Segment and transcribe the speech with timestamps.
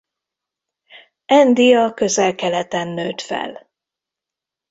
[1.25, 3.69] Andy a Közel-Keleten nőtt fel.